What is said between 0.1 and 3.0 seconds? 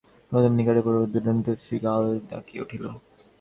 প্রথমে নিকটে, পরে দূর-দুরান্তরে শৃগাল ডাকিয়া উঠিল।